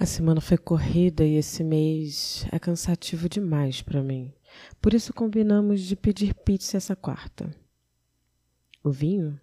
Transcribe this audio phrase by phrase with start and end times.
[0.00, 4.32] A semana foi corrida e esse mês é cansativo demais para mim.
[4.80, 7.54] Por isso combinamos de pedir pizza essa quarta.
[8.82, 9.38] O vinho?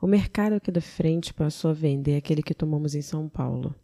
[0.00, 3.74] O mercado aqui da frente passou a vender aquele que tomamos em São Paulo,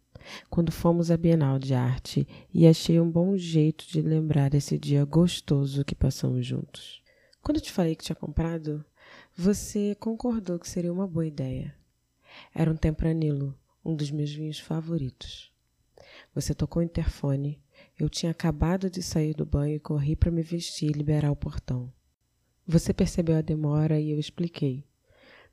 [0.49, 5.03] quando fomos à Bienal de Arte, e achei um bom jeito de lembrar esse dia
[5.03, 7.03] gostoso que passamos juntos.
[7.43, 8.81] Quando eu te falei que tinha comprado,
[9.35, 11.75] você concordou que seria uma boa ideia.
[12.55, 13.53] Era um Tempranillo,
[13.83, 15.56] um dos meus vinhos favoritos.
[16.37, 17.59] Você tocou o interfone.
[17.97, 21.35] Eu tinha acabado de sair do banho e corri para me vestir e liberar o
[21.35, 21.91] portão.
[22.63, 24.85] Você percebeu a demora e eu expliquei.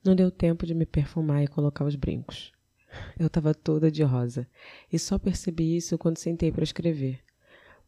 [0.05, 2.53] Não deu tempo de me perfumar e colocar os brincos.
[3.19, 4.47] Eu estava toda de rosa
[4.93, 7.19] e só percebi isso quando sentei para escrever.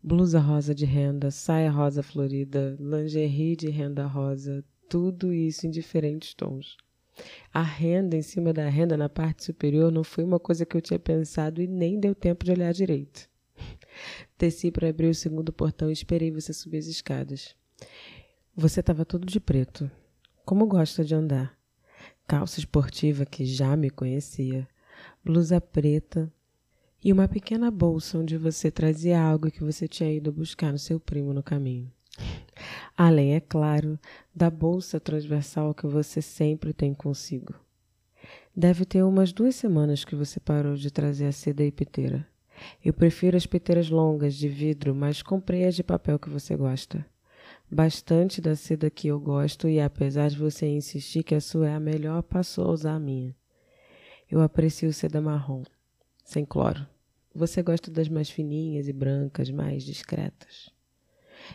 [0.03, 6.33] Blusa rosa de renda, saia rosa florida, lingerie de renda rosa, tudo isso em diferentes
[6.33, 6.79] tons.
[7.53, 10.81] A renda em cima da renda na parte superior não foi uma coisa que eu
[10.81, 13.29] tinha pensado e nem deu tempo de olhar direito.
[14.39, 17.55] Desci para abrir o segundo portão e esperei você subir as escadas.
[18.55, 19.91] Você estava todo de preto.
[20.45, 21.57] Como gosta de andar.
[22.27, 24.69] Calça esportiva que já me conhecia,
[25.25, 26.33] blusa preta
[27.03, 30.99] e uma pequena bolsa onde você trazia algo que você tinha ido buscar no seu
[30.99, 31.93] primo no caminho.
[32.97, 33.99] Além, é claro,
[34.35, 37.55] da bolsa transversal que você sempre tem consigo.
[38.55, 42.27] Deve ter umas duas semanas que você parou de trazer a seda e piteira.
[42.83, 47.05] Eu prefiro as piteiras longas de vidro, mas comprei as de papel que você gosta.
[47.71, 51.75] Bastante da seda que eu gosto e apesar de você insistir que a sua é
[51.75, 53.37] a melhor, passou a usar a minha.
[54.31, 55.63] Eu aprecio seda marrom,
[56.25, 56.87] sem cloro.
[57.35, 60.71] Você gosta das mais fininhas e brancas, mais discretas.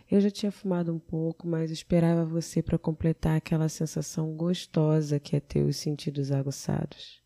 [0.09, 5.35] Eu já tinha fumado um pouco, mas esperava você para completar aquela sensação gostosa que
[5.35, 7.21] é ter os sentidos aguçados.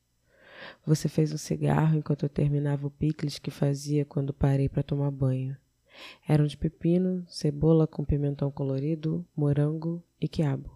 [0.85, 5.11] Você fez um cigarro enquanto eu terminava o picles que fazia quando parei para tomar
[5.11, 5.55] banho.
[6.27, 10.71] Eram de pepino, cebola com pimentão colorido, morango e quiabo.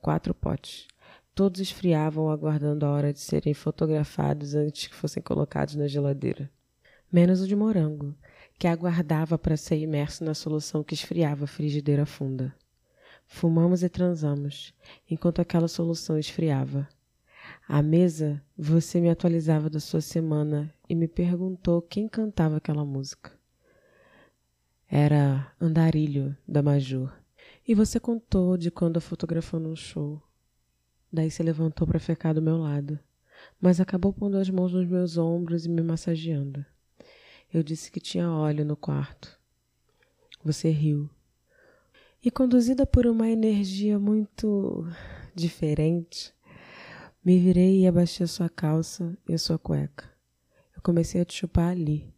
[0.00, 0.86] Quatro potes.
[1.34, 6.50] Todos esfriavam aguardando a hora de serem fotografados antes que fossem colocados na geladeira.
[7.10, 8.14] Menos o de morango,
[8.62, 12.54] que aguardava para ser imerso na solução que esfriava a frigideira funda.
[13.26, 14.72] Fumamos e transamos,
[15.10, 16.88] enquanto aquela solução esfriava.
[17.66, 23.32] À mesa, você me atualizava da sua semana e me perguntou quem cantava aquela música.
[24.86, 27.12] Era Andarilho, da Major.
[27.66, 30.22] E você contou de quando a fotografou num show.
[31.12, 32.96] Daí se levantou para ficar do meu lado,
[33.60, 36.64] mas acabou pondo as mãos nos meus ombros e me massageando.
[37.52, 39.38] Eu disse que tinha óleo no quarto.
[40.42, 41.10] Você riu.
[42.24, 44.86] E conduzida por uma energia muito
[45.34, 46.32] diferente,
[47.22, 50.10] me virei e abaixei a sua calça e a sua cueca.
[50.74, 52.14] Eu comecei a te chupar ali.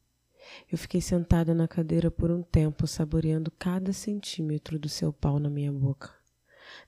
[0.71, 5.51] Eu fiquei sentada na cadeira por um tempo, saboreando cada centímetro do seu pau na
[5.51, 6.12] minha boca.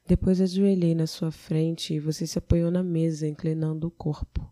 [0.07, 4.49] Depois ajoelhei na sua frente e você se apoiou na mesa, inclinando o corpo.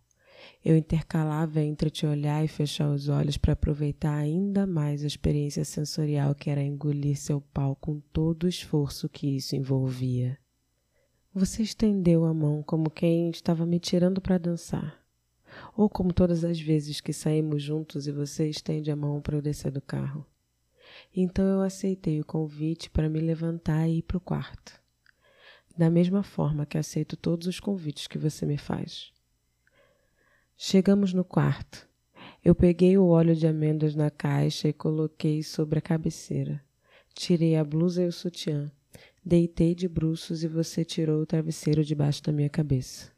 [0.64, 5.62] Eu intercalava entre te olhar e fechar os olhos para aproveitar ainda mais a experiência
[5.62, 10.38] sensorial que era engolir seu pau com todo o esforço que isso envolvia.
[11.34, 15.04] Você estendeu a mão como quem estava me tirando para dançar.
[15.76, 19.42] Ou como todas as vezes que saímos juntos e você estende a mão para eu
[19.42, 20.24] descer do carro.
[21.14, 24.80] Então eu aceitei o convite para me levantar e ir para o quarto.
[25.76, 29.13] Da mesma forma que aceito todos os convites que você me faz.
[30.56, 31.88] Chegamos no quarto.
[32.42, 36.62] Eu peguei o óleo de amêndoas na caixa e coloquei sobre a cabeceira.
[37.12, 38.70] Tirei a blusa e o sutiã.
[39.24, 43.10] Deitei de bruços e você tirou o travesseiro debaixo da minha cabeça.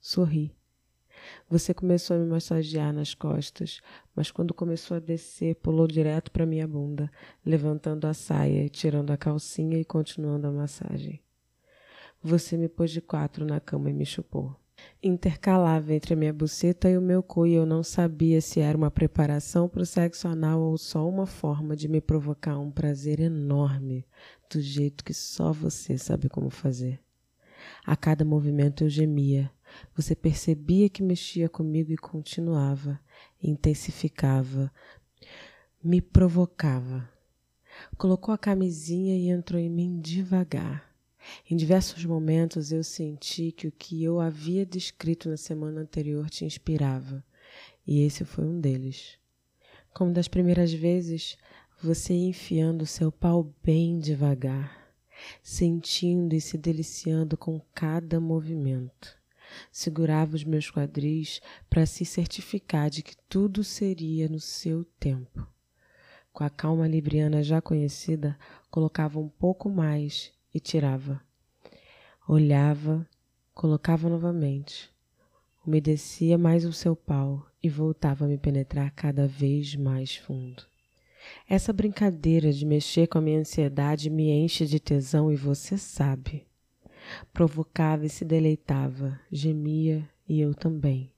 [0.00, 0.52] Sorri.
[1.48, 3.80] Você começou a me massagear nas costas,
[4.14, 7.08] mas quando começou a descer, pulou direto para minha bunda,
[7.46, 11.22] levantando a saia, tirando a calcinha e continuando a massagem.
[12.20, 14.56] Você me pôs de quatro na cama e me chupou
[15.02, 18.76] intercalava entre a minha buceta e o meu cu e eu não sabia se era
[18.76, 23.18] uma preparação para o sexo anal ou só uma forma de me provocar um prazer
[23.18, 24.06] enorme,
[24.50, 27.00] do jeito que só você sabe como fazer.
[27.84, 29.50] A cada movimento eu gemia.
[29.96, 33.00] Você percebia que mexia comigo e continuava,
[33.42, 34.70] intensificava,
[35.82, 37.08] me provocava.
[37.96, 40.91] Colocou a camisinha e entrou em mim devagar
[41.48, 46.44] em diversos momentos eu senti que o que eu havia descrito na semana anterior te
[46.44, 47.24] inspirava,
[47.86, 49.18] e esse foi um deles.
[49.92, 51.36] Como das primeiras vezes,
[51.82, 54.94] você ia enfiando seu pau bem devagar,
[55.42, 59.20] sentindo e se deliciando com cada movimento.
[59.70, 65.46] segurava os meus quadris para se certificar de que tudo seria no seu tempo.
[66.32, 68.38] Com a calma libriana já conhecida,
[68.70, 71.20] colocava um pouco mais e tirava.
[72.28, 73.06] Olhava,
[73.54, 74.90] colocava novamente.
[75.66, 80.64] Umedecia mais o seu pau e voltava a me penetrar cada vez mais fundo.
[81.48, 86.46] Essa brincadeira de mexer com a minha ansiedade me enche de tesão e você sabe.
[87.32, 91.12] Provocava e se deleitava, gemia e eu também.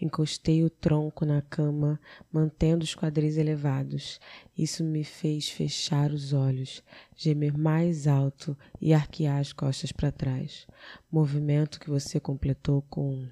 [0.00, 2.00] Encostei o tronco na cama,
[2.32, 4.20] mantendo os quadris elevados.
[4.56, 6.82] Isso me fez fechar os olhos,
[7.16, 10.66] gemer mais alto e arquear as costas para trás.
[11.10, 13.28] Movimento que você completou com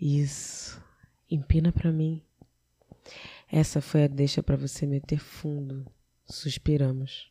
[0.00, 0.82] isso.
[1.30, 2.22] Empina para mim.
[3.50, 5.86] Essa foi a deixa para você meter fundo.
[6.24, 7.30] Suspiramos.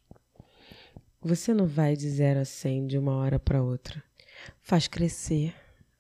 [1.20, 4.04] Você não vai de zero a cem de uma hora para outra.
[4.60, 5.56] Faz crescer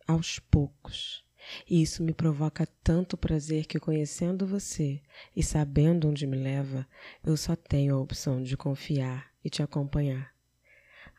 [0.07, 1.23] aos poucos.
[1.69, 5.01] E isso me provoca tanto prazer que, conhecendo você
[5.35, 6.87] e sabendo onde me leva,
[7.23, 10.31] eu só tenho a opção de confiar e te acompanhar.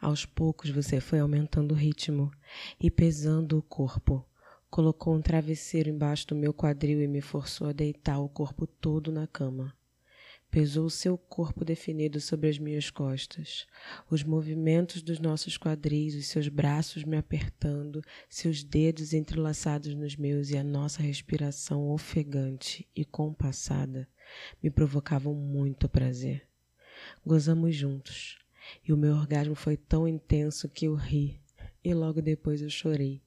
[0.00, 2.30] Aos poucos você foi aumentando o ritmo
[2.80, 4.26] e pesando o corpo,
[4.72, 9.12] Colocou um travesseiro embaixo do meu quadril e me forçou a deitar o corpo todo
[9.12, 9.76] na cama.
[10.52, 13.66] Pesou seu corpo definido sobre as minhas costas,
[14.10, 20.50] os movimentos dos nossos quadris, os seus braços me apertando, seus dedos entrelaçados nos meus
[20.50, 24.06] e a nossa respiração ofegante e compassada
[24.62, 26.46] me provocavam muito prazer.
[27.24, 28.38] Gozamos juntos,
[28.86, 31.40] e o meu orgasmo foi tão intenso que eu ri,
[31.82, 33.22] e logo depois eu chorei.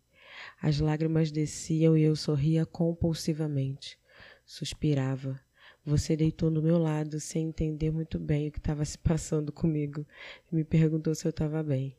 [0.62, 3.98] As lágrimas desciam e eu sorria compulsivamente.
[4.45, 5.44] Suspirava.
[5.85, 10.03] Você deitou do meu lado sem entender muito bem o que estava se passando comigo
[10.51, 11.95] e me perguntou se eu estava bem.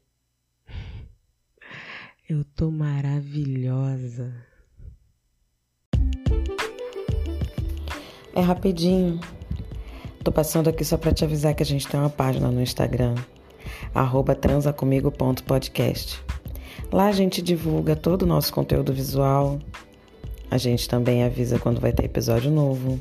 [2.28, 4.34] Eu tô maravilhosa.
[8.34, 9.20] É rapidinho.
[10.24, 13.14] Tô passando aqui só para te avisar que a gente tem uma página no Instagram,
[14.40, 16.20] transacomigo.podcast.
[16.90, 19.60] Lá a gente divulga todo o nosso conteúdo visual.
[20.50, 23.00] A gente também avisa quando vai ter episódio novo.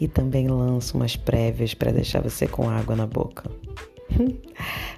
[0.00, 3.50] E também lança umas prévias para deixar você com água na boca.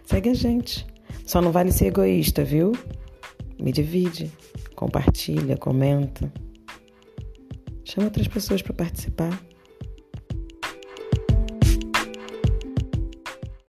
[0.05, 0.87] Segue a gente.
[1.27, 2.73] Só não vale ser egoísta, viu?
[3.61, 4.31] Me divide,
[4.75, 6.33] compartilha, comenta.
[7.85, 9.41] Chama outras pessoas para participar.